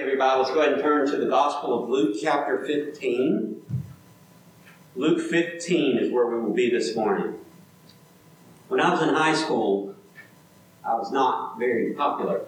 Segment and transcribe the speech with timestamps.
[0.00, 3.84] you have your Bibles, go ahead and turn to the Gospel of Luke, chapter 15.
[4.96, 7.38] Luke 15 is where we will be this morning.
[8.68, 9.94] When I was in high school,
[10.82, 12.46] I was not very popular.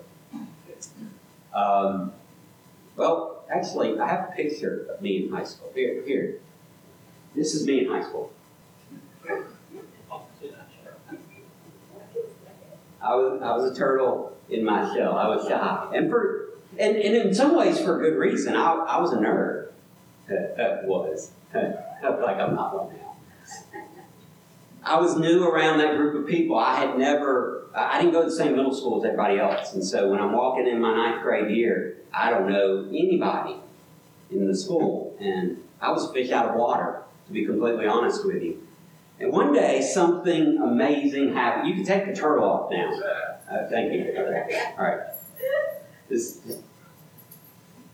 [1.54, 2.14] Um,
[2.96, 5.70] well, actually, I have a picture of me in high school.
[5.74, 6.38] Here, here.
[7.34, 8.32] This is me in high school.
[13.02, 15.18] I was, I was a turtle in my shell.
[15.18, 15.92] I was shy.
[15.94, 18.54] And for and, and in some ways for good reason.
[18.54, 19.68] I, I was a nerd.
[20.30, 21.32] Uh, was.
[21.54, 23.16] like I'm not one now.
[24.84, 26.58] I was new around that group of people.
[26.58, 29.74] I had never, I didn't go to the same middle school as everybody else.
[29.74, 33.56] And so when I'm walking in my ninth grade year, I don't know anybody
[34.30, 35.16] in the school.
[35.20, 38.66] And I was a fish out of water, to be completely honest with you.
[39.20, 41.68] And one day, something amazing happened.
[41.68, 42.92] You can take the turtle off now.
[43.48, 44.12] Uh, thank you.
[44.76, 45.00] All right.
[46.12, 46.40] This,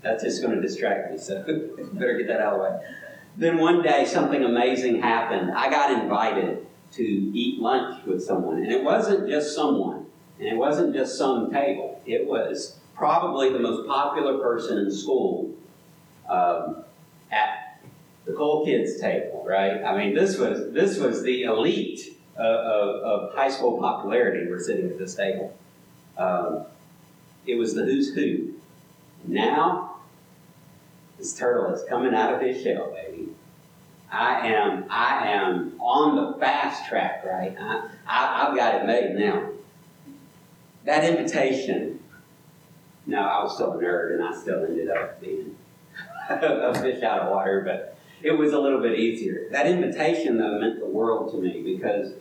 [0.02, 1.40] that's just going to distract me, so
[1.92, 2.80] better get that out of the way.
[3.36, 5.52] Then one day, something amazing happened.
[5.52, 10.06] I got invited to eat lunch with someone, and it wasn't just someone,
[10.40, 12.02] and it wasn't just some table.
[12.06, 15.54] It was probably the most popular person in school
[16.28, 16.82] um,
[17.30, 17.80] at
[18.24, 19.84] the cool kids table, right?
[19.84, 24.50] I mean, this was this was the elite of, of, of high school popularity.
[24.50, 25.56] We're sitting at this table.
[26.16, 26.64] Um,
[27.48, 28.52] it was the who's who.
[29.24, 29.96] Now,
[31.16, 33.30] this turtle is coming out of his shell, baby.
[34.12, 37.56] I am, I am on the fast track, right?
[37.58, 39.48] I, I, I've got it made now.
[40.84, 42.00] That invitation,
[43.06, 45.56] no, I was still a nerd and I still ended up being
[46.30, 49.48] a fish out of water, but it was a little bit easier.
[49.50, 52.12] That invitation, though, meant the world to me because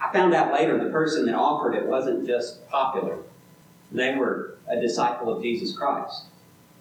[0.00, 3.18] I found out later the person that offered it wasn't just popular,
[3.92, 6.24] they were a disciple of Jesus Christ.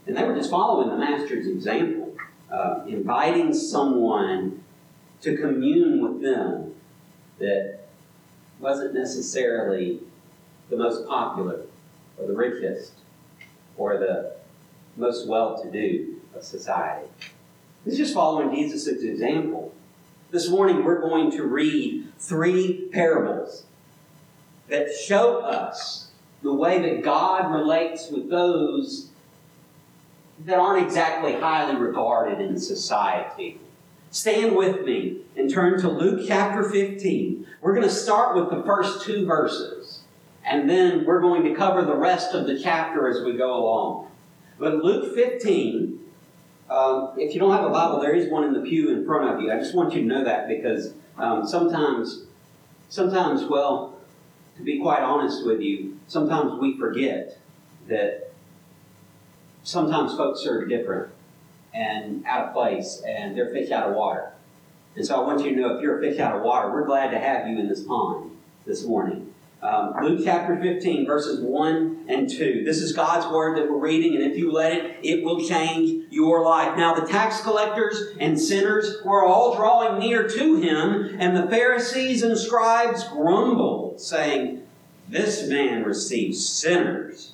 [0.06, 2.16] And they were just following the Master's example,
[2.52, 4.64] uh, inviting someone
[5.22, 6.76] to commune with them
[7.40, 7.80] that
[8.60, 10.00] wasn't necessarily
[10.70, 11.62] the most popular
[12.18, 12.94] or the richest
[13.78, 14.36] or the
[14.96, 17.08] most well to do of society.
[17.86, 19.74] It's just following Jesus' example.
[20.32, 23.64] This morning we're going to read three parables
[24.68, 26.07] that show us
[26.42, 29.10] the way that God relates with those
[30.46, 33.60] that aren't exactly highly regarded in society.
[34.12, 37.48] Stand with me and turn to Luke chapter 15.
[37.62, 40.02] We're going to start with the first two verses,
[40.46, 44.12] and then we're going to cover the rest of the chapter as we go along.
[44.60, 46.00] But Luke 15,
[46.70, 49.34] um, if you don't have a Bible, there is one in the pew in front
[49.34, 49.52] of you.
[49.52, 52.24] I just want you to know that because um, sometimes,
[52.90, 53.97] sometimes, well,
[54.58, 57.38] to be quite honest with you, sometimes we forget
[57.88, 58.34] that
[59.64, 61.10] sometimes folks are different
[61.74, 64.34] and out of place and they're fish out of water.
[64.96, 66.86] And so I want you to know if you're a fish out of water, we're
[66.86, 68.32] glad to have you in this pond
[68.66, 69.34] this morning.
[69.62, 72.64] Um, Luke chapter 15, verses 1 and 2.
[72.64, 76.12] This is God's word that we're reading, and if you let it, it will change
[76.12, 76.78] your life.
[76.78, 82.22] Now, the tax collectors and sinners were all drawing near to him, and the Pharisees
[82.22, 84.64] and scribes grumbled, saying,
[85.08, 87.34] This man receives sinners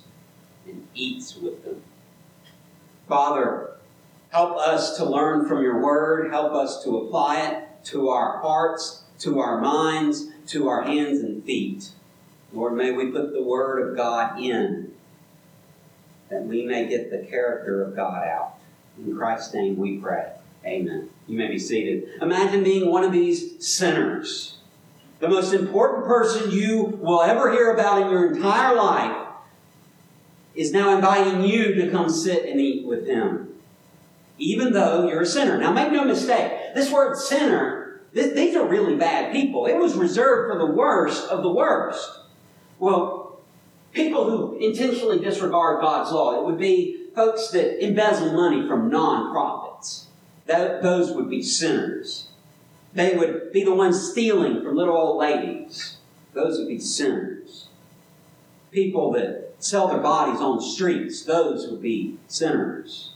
[0.66, 1.82] and eats with them.
[3.08, 3.76] Father,
[4.30, 6.30] help us to learn from your word.
[6.30, 11.44] Help us to apply it to our hearts, to our minds, to our hands and
[11.44, 11.90] feet.
[12.52, 14.94] Lord, may we put the word of God in
[16.30, 18.54] that we may get the character of God out.
[18.98, 20.32] In Christ's name we pray.
[20.64, 21.10] Amen.
[21.26, 22.08] You may be seated.
[22.22, 24.53] Imagine being one of these sinners.
[25.24, 29.26] The most important person you will ever hear about in your entire life
[30.54, 33.54] is now inviting you to come sit and eat with him,
[34.36, 35.56] even though you're a sinner.
[35.56, 39.64] Now, make no mistake, this word sinner, this, these are really bad people.
[39.64, 42.06] It was reserved for the worst of the worst.
[42.78, 43.40] Well,
[43.92, 50.04] people who intentionally disregard God's law, it would be folks that embezzle money from nonprofits.
[50.44, 52.28] That, those would be sinners.
[52.94, 55.96] They would be the ones stealing from little old ladies.
[56.32, 57.68] Those would be sinners.
[58.70, 63.10] People that sell their bodies on the streets, those would be sinners.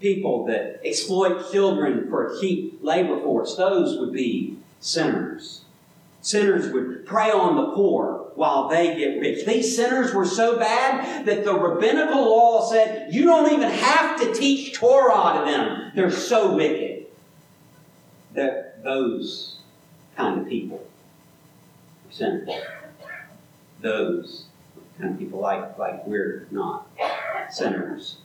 [0.00, 5.62] People that exploit children for a cheap labor force, those would be sinners.
[6.20, 9.46] Sinners would prey on the poor while they get rich.
[9.46, 14.32] These sinners were so bad that the rabbinical law said you don't even have to
[14.32, 15.92] teach Torah to them.
[15.94, 17.06] They're so wicked.
[18.34, 19.56] That those
[20.16, 20.86] kind of people
[22.12, 22.48] sinners.
[23.80, 24.46] Those
[24.98, 26.88] kind of people like, like we're not.
[27.50, 28.18] sinners.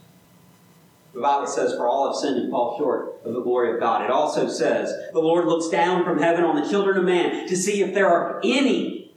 [1.13, 4.03] The Bible says, For all have sinned and fall short of the glory of God.
[4.03, 7.55] It also says, The Lord looks down from heaven on the children of man to
[7.55, 9.11] see if there are any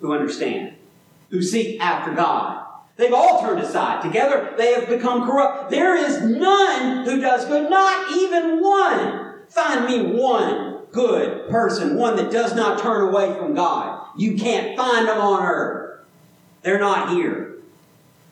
[0.00, 0.74] who understand,
[1.30, 2.66] who seek after God.
[2.96, 4.02] They've all turned aside.
[4.02, 5.70] Together they have become corrupt.
[5.70, 9.46] There is none who does good, not even one.
[9.48, 14.06] Find me one good person, one that does not turn away from God.
[14.16, 16.00] You can't find them on earth.
[16.62, 17.56] They're not here.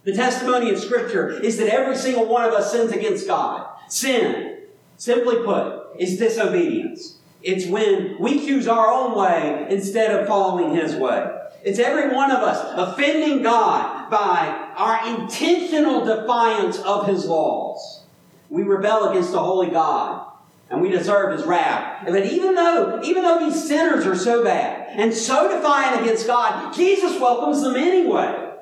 [0.05, 3.67] The testimony of Scripture is that every single one of us sins against God.
[3.89, 4.63] Sin,
[4.97, 7.19] simply put, is disobedience.
[7.43, 11.31] It's when we choose our own way instead of following His way.
[11.65, 18.03] It's every one of us offending God by our intentional defiance of His laws.
[18.49, 20.27] We rebel against the holy God
[20.71, 22.05] and we deserve His wrath.
[22.07, 26.75] But even though, even though these sinners are so bad and so defiant against God,
[26.75, 28.55] Jesus welcomes them anyway.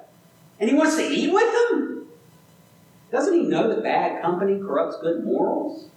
[0.61, 2.09] And He wants to eat with them?
[3.11, 5.89] Doesn't He know that bad company corrupts good morals?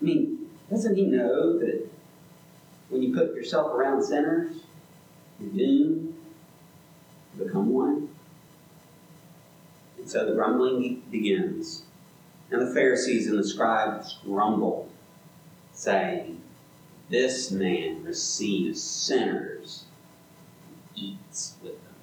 [0.00, 1.88] I mean, doesn't He know that
[2.88, 4.56] when you put yourself around sinners,
[5.40, 6.14] you're doomed
[7.32, 8.08] to become one.
[9.98, 11.82] And so the grumbling begins.
[12.54, 14.88] And the Pharisees and the scribes grumbled,
[15.72, 16.40] saying,
[17.10, 19.82] This man receives sinners,
[20.68, 21.94] and eats with them.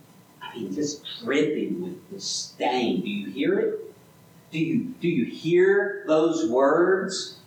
[0.42, 3.00] I mean, just dripping with disdain.
[3.00, 3.94] Do you hear it?
[4.52, 7.38] Do you, do you hear those words?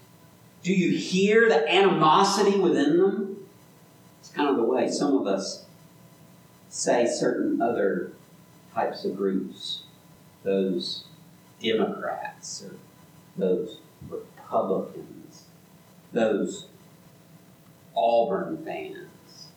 [0.62, 3.47] Do you hear the animosity within them?
[4.21, 5.67] It's kind of the way some of us
[6.71, 8.12] say certain other
[8.73, 9.83] types of groups,
[10.43, 11.05] those
[11.61, 12.77] Democrats or
[13.37, 13.79] those
[14.09, 15.45] Republicans,
[16.13, 16.67] those
[17.97, 19.49] Auburn fans,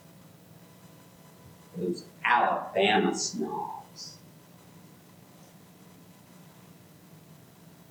[1.78, 4.18] those Alabama snobs.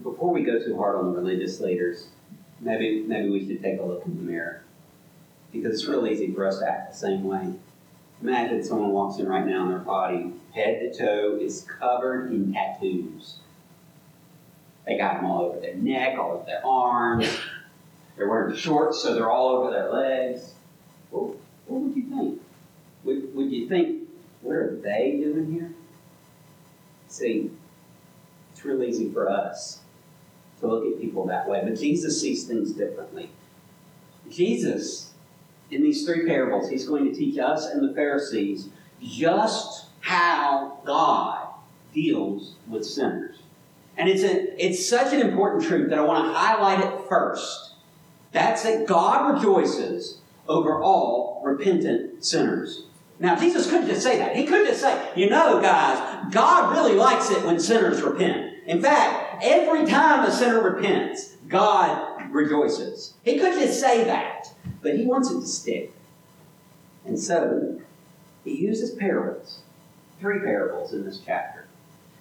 [0.03, 2.09] Before we go too hard on the religious leaders,
[2.61, 4.63] maybe maybe we should take a look in the mirror.
[5.53, 7.55] Because it's real easy for us to act the same way.
[8.23, 12.53] Imagine someone walks in right now and their body, head to toe, is covered in
[12.53, 13.39] tattoos.
[14.87, 17.29] They got them all over their neck, all over their arms.
[18.17, 20.55] They're wearing shorts, so they're all over their legs.
[21.11, 21.37] What,
[21.67, 22.43] what would you think?
[23.05, 24.09] Would, would you think,
[24.41, 25.75] what are they doing here?
[27.09, 27.51] See,
[28.53, 29.81] it's real easy for us
[30.61, 33.31] to look at people that way, but Jesus sees things differently.
[34.31, 35.13] Jesus
[35.71, 38.69] in these three parables, he's going to teach us and the Pharisees
[39.03, 41.49] just how God
[41.93, 43.36] deals with sinners.
[43.97, 47.73] And it's, a, it's such an important truth that I want to highlight it first.
[48.33, 52.85] That's that God rejoices over all repentant sinners.
[53.19, 54.37] Now, Jesus couldn't just say that.
[54.37, 58.53] He couldn't just say, you know, guys, God really likes it when sinners repent.
[58.67, 63.15] In fact, every time a sinner repents, God rejoices.
[63.25, 64.37] He couldn't just say that
[64.87, 65.93] but he wants it to stick.
[67.05, 67.81] And so
[68.45, 69.61] he uses parables,
[70.21, 71.66] three parables in this chapter,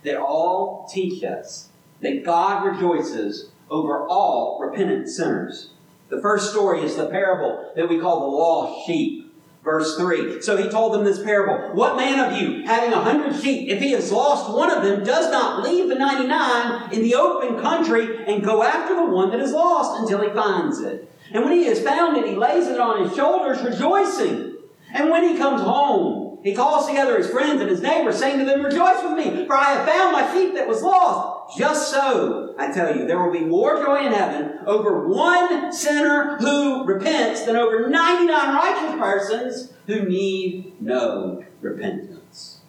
[0.06, 1.70] that all teach us
[2.02, 5.72] that God rejoices over all repentant sinners.
[6.10, 9.24] The first story is the parable that we call the lost sheep.
[9.64, 10.44] Verse 3.
[10.44, 11.74] So he told them this parable.
[11.74, 15.04] What man of you, having a hundred sheep, if he has lost one of them,
[15.04, 19.40] does not leave the 99 in the open country and go after the one that
[19.40, 21.12] is lost until he finds it?
[21.34, 24.58] And when he has found it, he lays it on his shoulders, rejoicing.
[24.94, 28.46] And when he comes home, he calls together his friends and his neighbors, saying to
[28.46, 31.58] them, Rejoice with me, for I have found my sheep that was lost.
[31.58, 36.38] Just so, I tell you, there will be more joy in heaven over one sinner
[36.38, 42.60] who repents than over 99 righteous persons who need no repentance.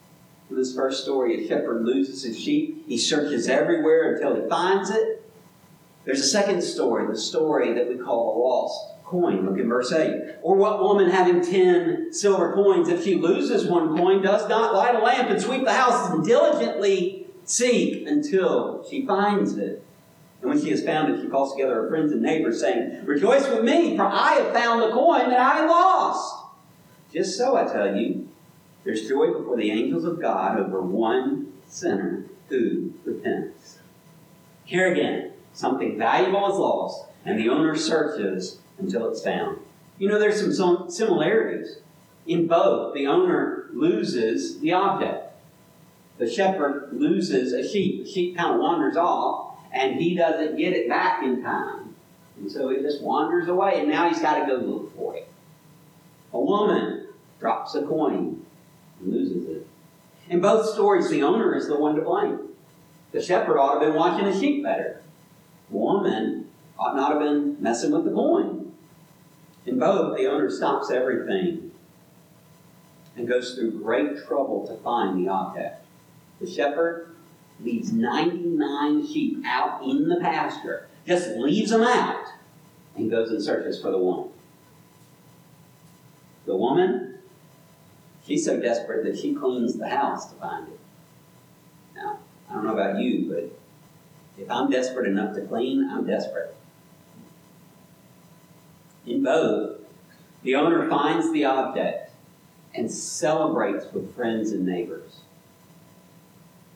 [0.49, 2.87] In this first story, a shepherd loses his sheep.
[2.89, 5.23] He searches everywhere until he finds it.
[6.07, 9.47] There's a second story, the story that we call the lost coin.
[9.47, 10.37] Look at verse 8.
[10.43, 14.95] Or what woman having ten silver coins, if she loses one coin, does not light
[14.95, 19.83] a lamp and sweep the house and diligently seek until she finds it?
[20.41, 23.49] And when she has found it, she calls together her friends and neighbors, saying, Rejoice
[23.49, 26.45] with me, for I have found the coin that I lost.
[27.13, 28.29] Just so, I tell you,
[28.85, 33.79] there's joy before the angels of God over one sinner who repents.
[34.65, 39.59] Here again, Something valuable is lost, and the owner searches until it's found.
[39.99, 41.79] You know, there's some similarities.
[42.27, 45.33] In both, the owner loses the object.
[46.19, 48.05] The shepherd loses a sheep.
[48.05, 51.95] The sheep kind of wanders off, and he doesn't get it back in time.
[52.39, 55.29] And so it just wanders away, and now he's got to go look for it.
[56.33, 57.09] A woman
[57.41, 58.45] drops a coin
[59.01, 59.67] and loses it.
[60.29, 62.41] In both stories, the owner is the one to blame.
[63.13, 65.03] The shepherd ought to have been watching the sheep better.
[65.71, 68.66] The woman ought not have been messing with the coin.
[69.67, 71.73] In both, the owner stops everything
[73.17, 75.85] and goes through great trouble to find the object.
[76.41, 77.17] The shepherd
[77.61, 82.27] leaves 99 sheep out in the pasture, just leaves them out,
[82.95, 84.29] and goes and searches for the one.
[86.45, 87.19] The woman,
[88.25, 90.79] she's so desperate that she cleans the house to find it.
[91.97, 92.19] Now,
[92.49, 96.55] I don't know about you, but if I'm desperate enough to clean, I'm desperate.
[99.07, 99.79] In both,
[100.43, 102.11] the owner finds the object
[102.75, 105.21] and celebrates with friends and neighbors.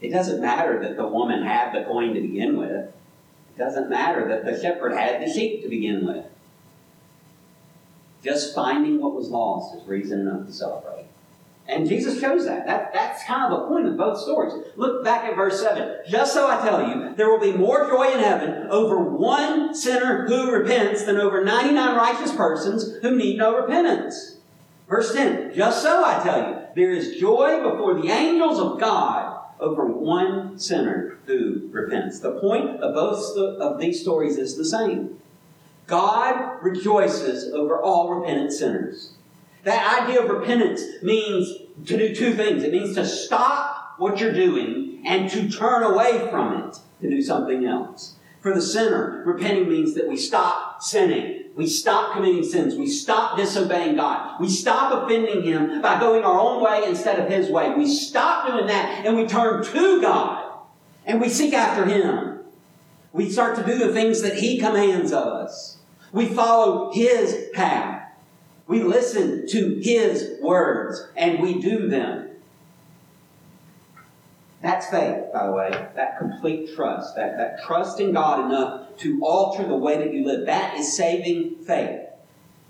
[0.01, 2.71] It doesn't matter that the woman had the coin to begin with.
[2.71, 6.25] It doesn't matter that the shepherd had the sheep to begin with.
[8.23, 11.07] Just finding what was lost is reason enough to celebrate.
[11.71, 12.67] And Jesus shows that.
[12.67, 12.93] that.
[12.93, 14.53] That's kind of the point of both stories.
[14.77, 16.00] Look back at verse 7.
[16.09, 20.27] Just so I tell you, there will be more joy in heaven over one sinner
[20.27, 24.39] who repents than over 99 righteous persons who need no repentance.
[24.89, 25.55] Verse 10.
[25.55, 30.59] Just so I tell you, there is joy before the angels of God over one
[30.59, 32.19] sinner who repents.
[32.19, 35.21] The point of both of these stories is the same.
[35.87, 39.15] God rejoices over all repentant sinners.
[39.64, 41.52] That idea of repentance means
[41.87, 42.62] to do two things.
[42.62, 47.23] It means to stop what you're doing and to turn away from it to do
[47.23, 48.14] something else.
[48.40, 51.45] For the sinner, repenting means that we stop sinning.
[51.57, 52.75] We stop committing sins.
[52.75, 54.40] We stop disobeying God.
[54.40, 57.75] We stop offending Him by going our own way instead of His way.
[57.75, 60.59] We stop doing that and we turn to God
[61.05, 62.38] and we seek after Him.
[63.12, 65.79] We start to do the things that He commands of us.
[66.12, 68.00] We follow His path.
[68.71, 72.29] We listen to His words and we do them.
[74.62, 75.71] That's faith, by the way.
[75.97, 77.17] That complete trust.
[77.17, 80.47] That, that trust in God enough to alter the way that you live.
[80.47, 82.03] That is saving faith.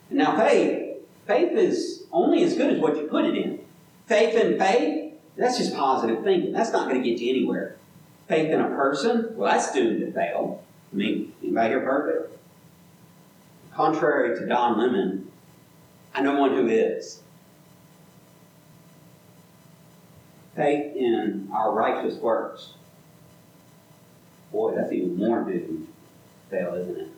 [0.08, 3.60] And Now, faith, faith is only as good as what you put it in.
[4.06, 6.52] Faith in faith, that's just positive thinking.
[6.54, 7.76] That's not going to get you anywhere.
[8.26, 10.64] Faith in a person, well, that's doomed to fail.
[10.94, 12.38] I mean, anybody here perfect?
[13.74, 15.30] Contrary to Don Lemon,
[16.14, 17.20] I know one who is.
[20.56, 22.74] Faith in our righteous works.
[24.52, 25.86] Boy, that's even more doomed
[26.50, 27.08] fail, isn't it?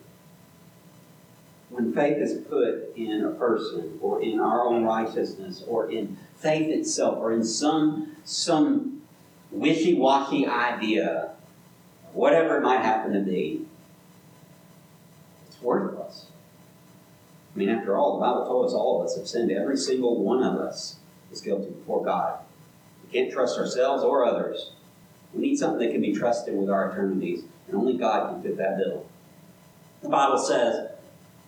[1.69, 6.69] When faith is put in a person or in our own righteousness or in faith
[6.69, 9.01] itself or in some some
[9.51, 11.31] wishy-washy idea,
[12.13, 13.65] whatever it might happen to be,
[15.47, 16.27] it's worthless.
[17.53, 19.51] I mean, after all, the Bible told us all of us have sinned.
[19.51, 20.97] Every single one of us
[21.31, 22.39] is guilty before God.
[23.03, 24.71] We can't trust ourselves or others.
[25.33, 28.57] We need something that can be trusted with our eternities, and only God can fit
[28.57, 29.05] that bill.
[30.01, 30.89] The Bible says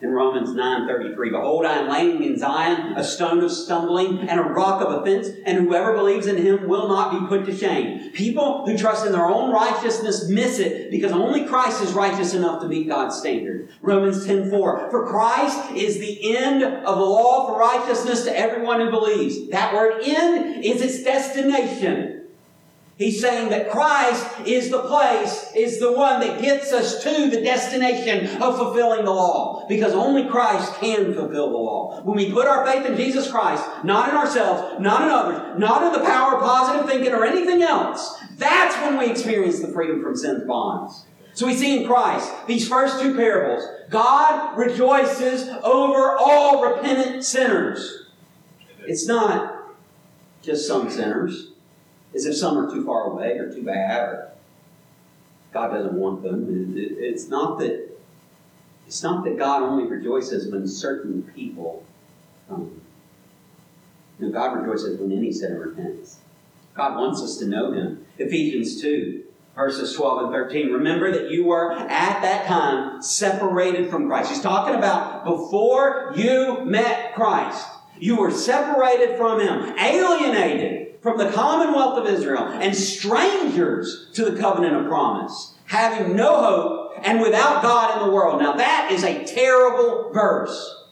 [0.02, 4.44] in Romans 9:33, Behold, I am laying in Zion a stone of stumbling and a
[4.44, 8.12] rock of offense, and whoever believes in him will not be put to shame.
[8.12, 12.62] People who trust in their own righteousness miss it because only Christ is righteous enough
[12.62, 13.70] to meet God's standard.
[13.82, 18.90] Romans 10:4, For Christ is the end of the law for righteousness to everyone who
[18.92, 19.50] believes.
[19.50, 22.25] That word end is its destination.
[22.98, 27.42] He's saying that Christ is the place, is the one that gets us to the
[27.42, 29.68] destination of fulfilling the law.
[29.68, 32.02] Because only Christ can fulfill the law.
[32.04, 35.84] When we put our faith in Jesus Christ, not in ourselves, not in others, not
[35.84, 40.02] in the power of positive thinking or anything else, that's when we experience the freedom
[40.02, 41.06] from sin's bonds.
[41.34, 48.06] So we see in Christ, these first two parables, God rejoices over all repentant sinners.
[48.88, 49.76] It's not
[50.42, 51.52] just some sinners
[52.16, 54.32] is if some are too far away or too bad or
[55.56, 56.74] God doesn't want them.
[56.76, 57.90] It's not that
[58.88, 61.84] it's not that God only rejoices when certain people
[62.48, 62.82] come.
[64.20, 66.18] No, God rejoices when any sinner repents.
[66.74, 68.06] God wants us to know Him.
[68.18, 69.24] Ephesians 2,
[69.56, 70.72] verses 12 and 13.
[70.72, 74.32] Remember that you were at that time separated from Christ.
[74.32, 77.66] He's talking about before you met Christ.
[77.98, 80.75] You were separated from Him, alienated
[81.06, 86.94] from the commonwealth of Israel and strangers to the covenant of promise, having no hope
[87.04, 88.42] and without God in the world.
[88.42, 90.84] Now that is a terrible verse.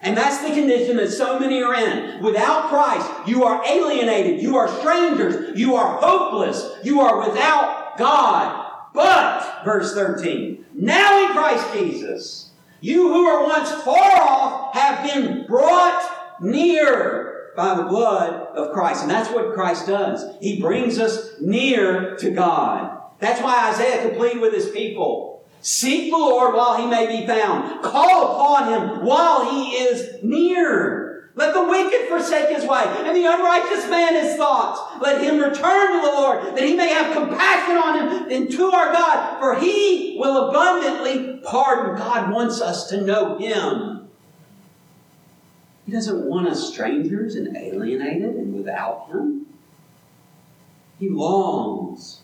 [0.00, 2.24] And that's the condition that so many are in.
[2.24, 4.42] Without Christ, you are alienated.
[4.42, 5.56] You are strangers.
[5.56, 6.68] You are hopeless.
[6.82, 8.68] You are without God.
[8.92, 12.50] But, verse 13, now in Christ Jesus,
[12.80, 19.02] you who were once far off have been brought near by the blood of Christ.
[19.02, 20.24] And that's what Christ does.
[20.40, 23.00] He brings us near to God.
[23.18, 25.44] That's why Isaiah could plead with his people.
[25.60, 27.82] Seek the Lord while he may be found.
[27.82, 31.30] Call upon him while he is near.
[31.34, 35.00] Let the wicked forsake his way, and the unrighteous man his thoughts.
[35.00, 38.64] Let him return to the Lord, that he may have compassion on him and to
[38.70, 41.96] our God, for he will abundantly pardon.
[41.96, 43.91] God wants us to know him.
[45.92, 49.44] He doesn't want us strangers and alienated and without him.
[50.98, 52.22] He longs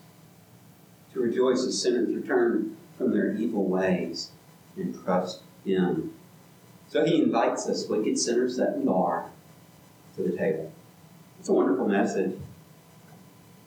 [1.13, 4.31] to rejoice as sinners return from their evil ways
[4.75, 6.15] and trust him.
[6.89, 9.29] So he invites us, wicked sinners that we are,
[10.17, 10.73] to the table.
[11.39, 12.39] It's a wonderful message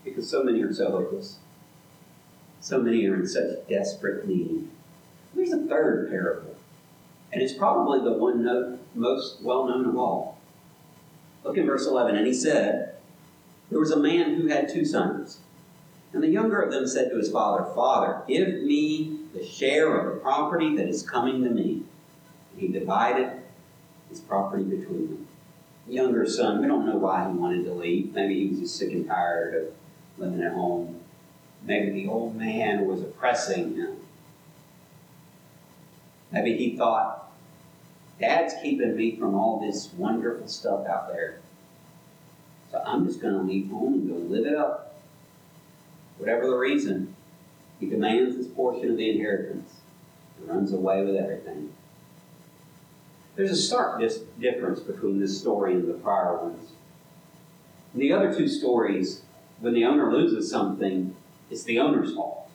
[0.04, 1.38] because so many are so hopeless.
[2.60, 4.68] So many are in such desperate need.
[5.36, 6.51] There's a third parable,
[7.34, 10.38] and it's probably the one no, most well known of all.
[11.44, 12.16] Look in verse 11.
[12.16, 12.96] And he said,
[13.70, 15.40] There was a man who had two sons.
[16.14, 20.14] And the younger of them said to his father, Father, give me the share of
[20.14, 21.84] the property that is coming to me.
[22.52, 23.42] And he divided
[24.10, 25.28] his property between them.
[25.88, 28.14] The younger son, we don't know why he wanted to leave.
[28.14, 29.74] Maybe he was just sick and tired of
[30.18, 31.00] living at home.
[31.64, 34.01] Maybe the old man was oppressing him.
[36.32, 37.32] Maybe he thought,
[38.20, 41.40] Dad's keeping me from all this wonderful stuff out there.
[42.72, 45.02] So I'm just going to leave home and go live it up.
[46.18, 47.16] Whatever the reason,
[47.80, 49.74] he demands his portion of the inheritance
[50.38, 51.74] and runs away with everything.
[53.36, 56.70] There's a stark dis- difference between this story and the prior ones.
[57.94, 59.24] In the other two stories,
[59.60, 61.16] when the owner loses something,
[61.50, 62.50] it's the owner's fault.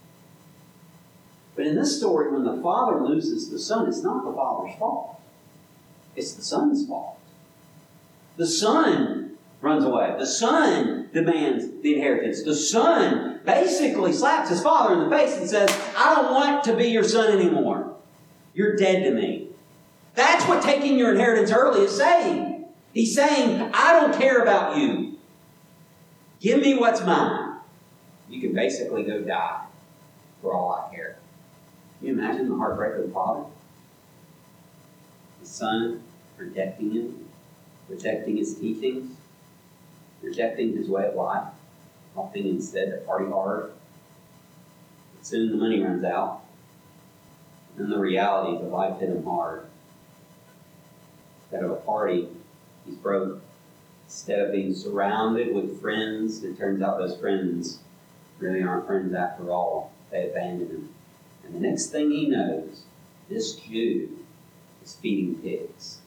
[1.56, 5.20] But in this story, when the father loses the son, it's not the father's fault.
[6.14, 7.18] It's the son's fault.
[8.36, 10.14] The son runs away.
[10.18, 12.42] The son demands the inheritance.
[12.42, 16.76] The son basically slaps his father in the face and says, I don't want to
[16.76, 17.96] be your son anymore.
[18.52, 19.48] You're dead to me.
[20.14, 22.66] That's what taking your inheritance early is saying.
[22.92, 25.18] He's saying, I don't care about you.
[26.40, 27.58] Give me what's mine.
[28.28, 29.64] You can basically go die
[30.42, 31.18] for all I care.
[32.06, 33.42] Can you imagine the heartbreak of the father?
[35.40, 36.04] The son
[36.36, 37.28] rejecting him,
[37.88, 39.16] rejecting his teachings,
[40.22, 41.48] rejecting his way of life,
[42.16, 43.72] opting instead to party hard.
[45.16, 46.42] But soon the money runs out,
[47.76, 49.66] and the realities of life hit him hard.
[51.42, 52.28] Instead of a party,
[52.84, 53.42] he's broke.
[54.04, 57.80] Instead of being surrounded with friends, it turns out those friends
[58.38, 59.90] really aren't friends after all.
[60.12, 60.95] They abandon him.
[61.46, 62.82] And the next thing he knows,
[63.28, 64.18] this Jew
[64.84, 65.98] is feeding pigs.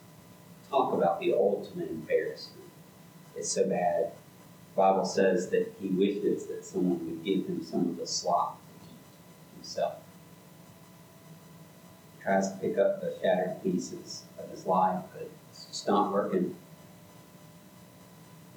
[0.70, 2.70] Talk about the ultimate embarrassment.
[3.36, 4.12] It's so bad.
[4.74, 8.60] The Bible says that he wishes that someone would give him some of the slop
[8.60, 9.96] to eat himself.
[12.18, 16.12] He tries to pick up the shattered pieces of his life, but it's just not
[16.12, 16.56] working.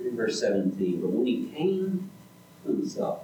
[0.01, 2.11] In verse 17, but when he came
[2.65, 3.21] to himself,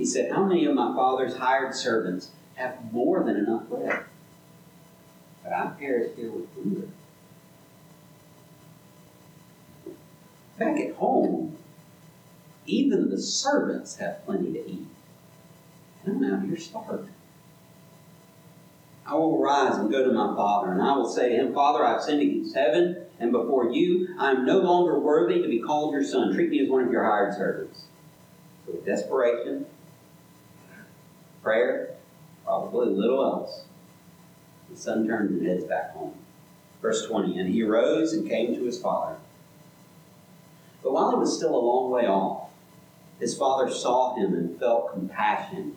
[0.00, 4.04] he said, How many of my father's hired servants have more than enough bread?
[5.44, 6.88] But I perish here with hunger.
[10.58, 11.58] Back at home,
[12.64, 14.86] even the servants have plenty to eat.
[16.06, 17.10] And I'm out here starving.
[19.04, 21.84] I will rise and go to my father, and I will say to him, Father,
[21.84, 24.14] I've sinned against heaven and before you.
[24.18, 26.32] I am no longer worthy to be called your son.
[26.32, 27.84] Treat me as one of your hired servants.
[28.64, 29.66] So, with desperation,
[31.42, 31.94] prayer,
[32.44, 33.64] probably little else,
[34.70, 36.14] the son turned and heads back home.
[36.80, 39.16] Verse 20 And he arose and came to his father.
[40.82, 42.50] But while he was still a long way off,
[43.18, 45.76] his father saw him and felt compassion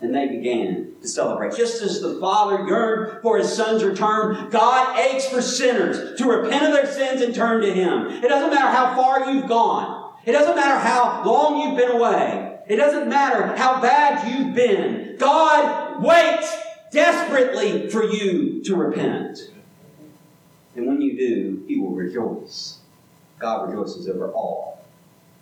[0.00, 1.56] And they began to celebrate.
[1.56, 6.66] Just as the Father yearned for his Son's return, God aches for sinners to repent
[6.66, 8.08] of their sins and turn to Him.
[8.08, 10.12] It doesn't matter how far you've gone.
[10.26, 12.58] It doesn't matter how long you've been away.
[12.68, 15.16] It doesn't matter how bad you've been.
[15.18, 16.54] God waits
[16.90, 19.38] desperately for you to repent.
[20.74, 22.80] And when you do, He will rejoice.
[23.38, 24.84] God rejoices over all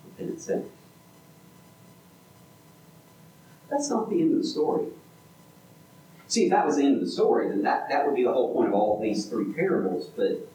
[0.05, 0.69] repentant sinners.
[3.75, 4.85] That's not the end of the story.
[6.27, 8.31] See, if that was the end of the story, then that, that would be the
[8.31, 10.47] whole point of all these three parables, but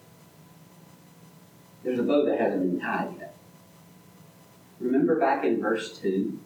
[1.85, 3.35] there's a bow that hasn't been tied yet.
[4.81, 6.39] Remember back in verse 2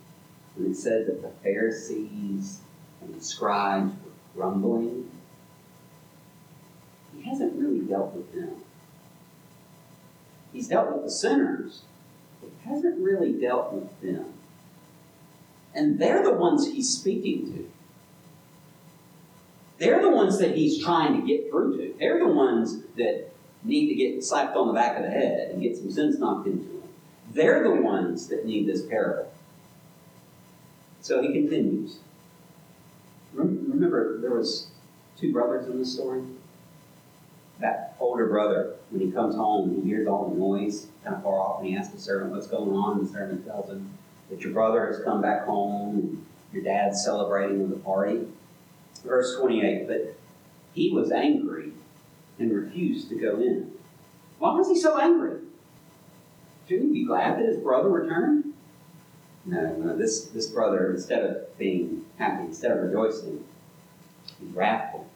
[0.57, 2.59] when it said that the Pharisees
[3.01, 5.09] and the scribes were grumbling?
[7.17, 8.57] He hasn't really dealt with them.
[10.53, 11.83] He's dealt with the sinners,
[12.41, 14.35] but hasn't really dealt with them.
[15.75, 17.71] And they're the ones he's speaking to.
[19.79, 21.95] They're the ones that he's trying to get through to.
[21.99, 23.31] They're the ones that
[23.65, 26.47] need to get slapped on the back of the head and get some sense knocked
[26.47, 26.83] into them.
[27.33, 29.33] They're the ones that need this parable.
[31.01, 31.99] So he continues.
[33.33, 34.69] Remember, there was
[35.19, 36.23] two brothers in the story.
[37.61, 41.23] That older brother, when he comes home, and he hears all the noise kind of
[41.23, 42.99] far off, and he asks the servant what's going on.
[42.99, 43.91] And the servant tells him
[44.31, 48.27] that your brother has come back home, and your dad's celebrating with a party.
[49.05, 50.17] Verse 28, but
[50.73, 51.73] he was angry
[52.39, 53.73] and refused to go in.
[54.39, 55.41] Why was he so angry?
[56.69, 58.55] Shouldn't he be glad that his brother returned?
[59.45, 63.45] No, no, this, this brother, instead of being happy, instead of rejoicing,
[64.41, 65.07] he's wrathful.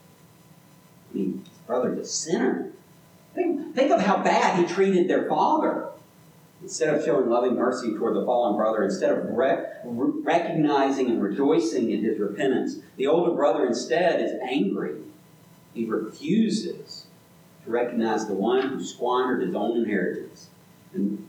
[1.11, 2.73] I mean, his brother's a sinner.
[3.35, 5.88] Think, think of how bad he treated their father.
[6.61, 11.90] Instead of showing loving mercy toward the fallen brother, instead of re- recognizing and rejoicing
[11.90, 14.97] in his repentance, the older brother instead is angry.
[15.73, 17.07] He refuses
[17.64, 20.49] to recognize the one who squandered his own inheritance.
[20.92, 21.29] And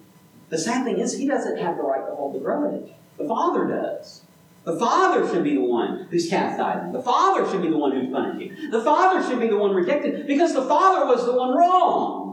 [0.49, 2.89] the sad thing is, he doesn't have the right to hold the grudge.
[3.17, 4.23] The Father does.
[4.63, 6.91] The Father should be the one who's chastising.
[6.91, 8.71] The Father should be the one who's punishing.
[8.71, 12.28] The Father should be the one rejected because the Father was the one wrong.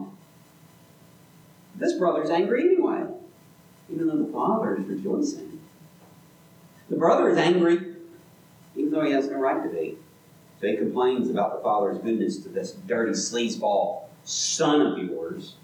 [1.79, 3.05] This brother's angry anyway,
[3.93, 5.61] even though the Father is rejoicing.
[6.89, 7.97] The brother is angry
[8.77, 9.97] even though he has no right to be.
[10.61, 15.55] So he complains about the Father's goodness to this dirty sleazeball son of yours.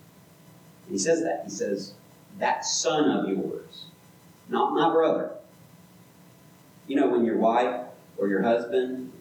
[0.84, 1.42] And he says that.
[1.44, 1.94] He says,
[2.38, 3.84] that son of yours,
[4.48, 5.30] not my brother.
[6.86, 7.86] You know, when your wife
[8.18, 9.12] or your husband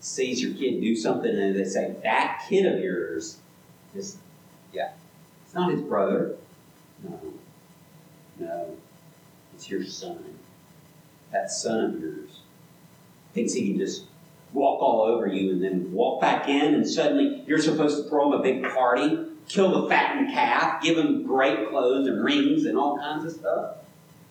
[0.00, 3.38] sees your kid do something and they say, that kid of yours,
[3.94, 4.18] just,
[4.72, 4.92] yeah,
[5.48, 6.36] it's not his brother.
[7.02, 7.20] No,
[8.38, 8.76] no,
[9.54, 10.38] it's your son.
[11.32, 12.40] That son of yours
[13.34, 14.04] thinks he can just
[14.52, 18.32] walk all over you and then walk back in and suddenly you're supposed to throw
[18.32, 22.78] him a big party kill the fattened calf, give him great clothes and rings and
[22.78, 23.76] all kinds of stuff.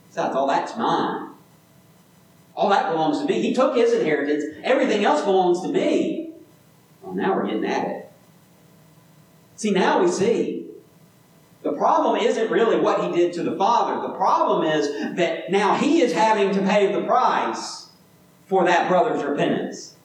[0.10, 1.32] Besides, all that's mine.
[2.56, 3.42] All that belongs to me.
[3.42, 4.44] He took his inheritance.
[4.64, 6.32] Everything else belongs to me.
[7.02, 8.12] Well, now we're getting at it.
[9.56, 10.57] See, now we see.
[11.78, 14.08] Problem isn't really what he did to the father.
[14.08, 17.88] The problem is that now he is having to pay the price
[18.46, 19.96] for that brother's repentance.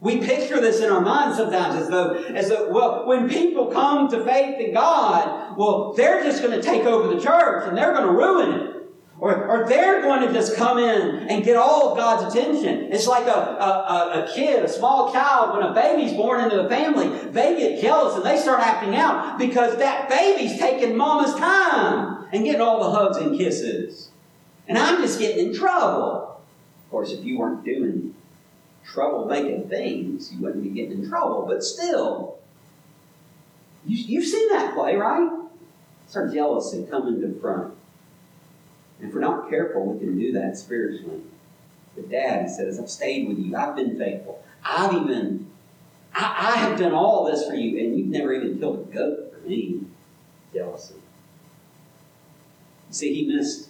[0.00, 4.08] We picture this in our minds sometimes as though, as though, well, when people come
[4.08, 7.94] to faith in God, well, they're just going to take over the church and they're
[7.94, 8.75] going to ruin it.
[9.18, 12.92] Or, or they're going to just come in and get all of God's attention.
[12.92, 16.68] It's like a, a, a kid, a small child, when a baby's born into the
[16.68, 22.26] family, they get jealous and they start acting out because that baby's taking mama's time
[22.30, 24.10] and getting all the hugs and kisses.
[24.68, 26.42] And I'm just getting in trouble.
[26.84, 28.14] Of course, if you weren't doing
[28.84, 31.46] trouble making things, you wouldn't be getting in trouble.
[31.46, 32.38] But still,
[33.86, 35.30] you, you've seen that play, right?
[36.06, 37.74] Start jealousy coming to front.
[38.98, 41.20] And if we're not careful, we can do that spiritually.
[41.94, 43.56] But Dad he says, I've stayed with you.
[43.56, 44.42] I've been faithful.
[44.64, 45.50] I've even,
[46.14, 49.32] I, I have done all this for you, and you've never even killed a goat
[49.32, 49.82] for me.
[50.52, 50.94] Jealousy.
[52.90, 53.68] See, he missed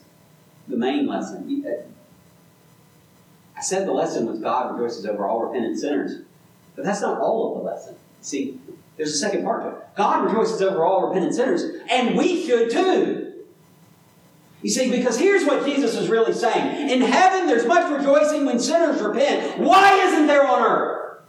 [0.69, 1.65] the main lesson.
[1.67, 1.89] Uh,
[3.57, 6.21] I said the lesson was God rejoices over all repentant sinners.
[6.75, 7.97] But that's not all of the lesson.
[8.21, 8.61] See,
[8.97, 9.85] there's a second part to it.
[9.97, 13.36] God rejoices over all repentant sinners, and we should too.
[14.67, 16.91] You see, because here's what Jesus is really saying.
[16.91, 19.61] In heaven, there's much rejoicing when sinners repent.
[19.61, 21.21] Why isn't there on earth?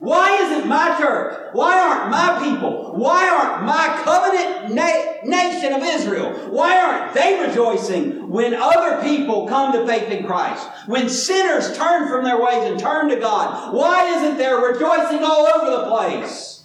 [0.00, 1.50] Why isn't my church?
[1.52, 2.94] Why aren't my people?
[2.96, 6.32] Why aren't my covenant na- nation of Israel?
[6.50, 10.68] Why aren't they rejoicing when other people come to faith in Christ?
[10.88, 13.72] When sinners turn from their ways and turn to God?
[13.72, 16.64] Why isn't there rejoicing all over the place?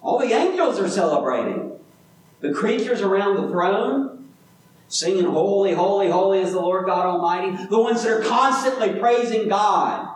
[0.00, 1.72] All the angels are celebrating.
[2.40, 4.19] The creatures around the throne,
[4.90, 7.64] singing, Holy, holy, holy is the Lord God Almighty.
[7.66, 10.14] The ones that are constantly praising God.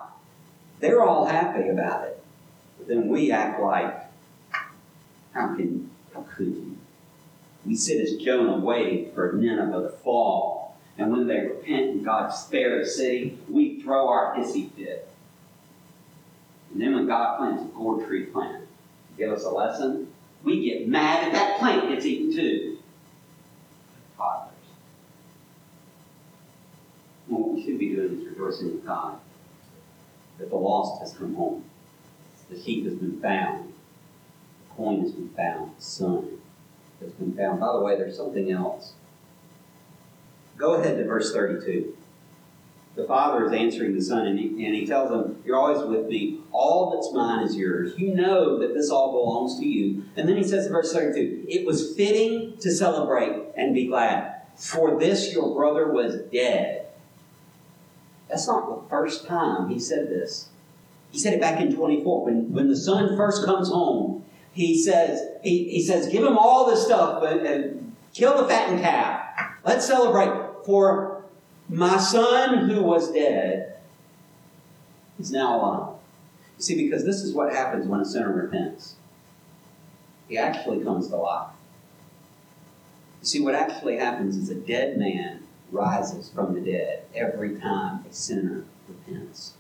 [0.80, 2.22] They're all happy about it
[2.76, 4.04] But then we act like,
[5.32, 6.76] how can, how could you?
[7.64, 10.76] We sit as Jonah waiting for Nineveh to fall.
[10.98, 15.08] And when they repent and God spare the city, we throw our hissy fit.
[16.72, 18.64] And then when God plants a gourd tree plant
[19.16, 22.78] give us a lesson, we get mad at that plant gets eaten too.
[24.18, 24.52] Fathers.
[27.28, 29.18] And what we should be doing is rejoicing in God
[30.38, 31.64] that the lost has come home.
[32.50, 33.72] The sheep has been found.
[34.68, 35.76] The coin has been found.
[35.78, 36.38] The son
[37.00, 37.60] has been found.
[37.60, 38.92] By the way, there's something else.
[40.56, 41.96] Go ahead to verse 32.
[42.94, 46.06] The father is answering the son, and he, and he tells him, You're always with
[46.06, 46.40] me.
[46.52, 47.98] All that's mine is yours.
[47.98, 50.04] You know that this all belongs to you.
[50.16, 54.42] And then he says in verse 32 It was fitting to celebrate and be glad,
[54.56, 56.83] for this your brother was dead.
[58.28, 60.48] That's not the first time he said this.
[61.10, 62.24] He said it back in 24.
[62.24, 66.68] When, when the son first comes home, he says, he, he says, Give him all
[66.68, 69.24] this stuff and, and kill the fattened calf.
[69.64, 70.42] Let's celebrate.
[70.64, 71.24] For
[71.68, 73.76] my son who was dead
[75.18, 75.94] is now alive.
[76.58, 78.96] You see, because this is what happens when a sinner repents.
[80.28, 81.50] He actually comes to life.
[83.20, 88.04] You see, what actually happens is a dead man rises from the dead every time
[88.08, 89.54] a sinner repents.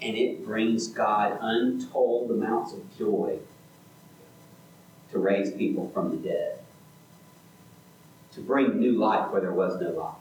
[0.00, 3.38] And it brings God untold amounts of joy
[5.12, 6.58] to raise people from the dead
[8.34, 10.14] to bring new life where there was no life.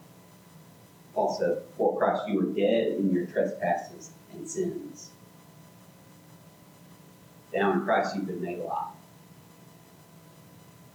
[1.38, 5.12] Said, For Christ you were dead in your trespasses and sins.
[7.54, 8.94] Now in Christ you've been made alive.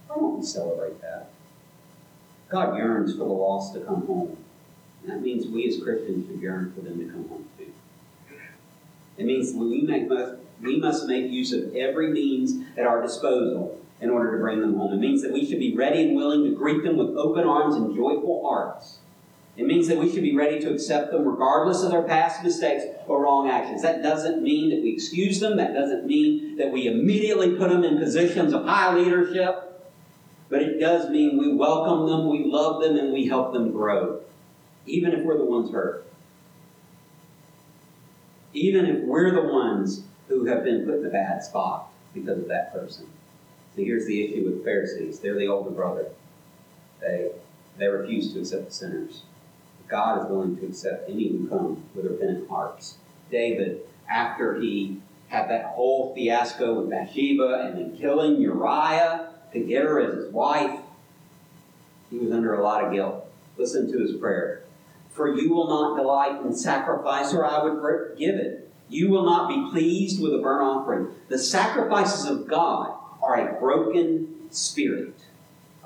[0.07, 1.29] Why don't we celebrate that?
[2.49, 4.37] God yearns for the lost to come home.
[5.03, 7.71] And that means we as Christians should yearn for them to come home too.
[9.17, 10.09] It means we, make,
[10.61, 14.75] we must make use of every means at our disposal in order to bring them
[14.75, 14.93] home.
[14.93, 17.75] It means that we should be ready and willing to greet them with open arms
[17.75, 18.99] and joyful hearts.
[19.57, 22.83] It means that we should be ready to accept them regardless of their past mistakes
[23.07, 23.81] or wrong actions.
[23.81, 25.57] That doesn't mean that we excuse them.
[25.57, 29.66] That doesn't mean that we immediately put them in positions of high leadership.
[30.77, 34.21] It does mean we welcome them, we love them, and we help them grow,
[34.85, 36.05] even if we're the ones hurt.
[38.53, 42.47] Even if we're the ones who have been put in a bad spot because of
[42.49, 43.07] that person.
[43.75, 45.17] So here's the issue with Pharisees.
[45.17, 46.11] They're the older brother.
[47.01, 47.31] They,
[47.79, 49.23] they refuse to accept the sinners.
[49.87, 52.97] God is willing to accept any who come with repentant hearts.
[53.31, 59.83] David, after he had that whole fiasco with Bathsheba and then killing Uriah to get
[59.83, 60.79] her as his wife,
[62.09, 63.25] he was under a lot of guilt.
[63.57, 64.63] Listen to his prayer.
[65.11, 68.69] For you will not delight in sacrifice, or I would give it.
[68.89, 71.07] You will not be pleased with a burnt offering.
[71.27, 75.15] The sacrifices of God are a broken spirit.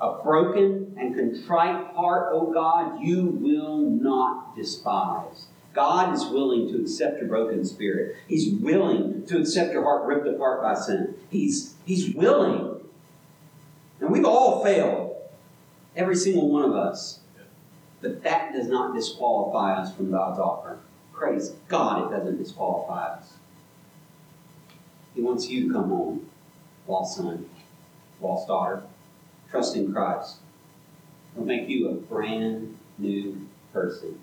[0.00, 5.46] A broken and contrite heart, O God, you will not despise.
[5.72, 8.16] God is willing to accept your broken spirit.
[8.28, 11.14] He's willing to accept your heart ripped apart by sin.
[11.30, 12.80] He's, he's willing.
[14.12, 15.16] We've all failed.
[15.96, 17.20] Every single one of us.
[18.02, 20.80] But that does not disqualify us from God's offer.
[21.14, 23.32] Praise God, it doesn't disqualify us.
[25.14, 26.30] He wants you to come home
[26.86, 27.48] lost son,
[28.20, 28.82] lost daughter,
[29.50, 30.36] trust in Christ.
[31.34, 34.20] It'll make you a brand new person.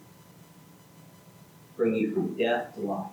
[1.75, 3.07] Bring you from death to life.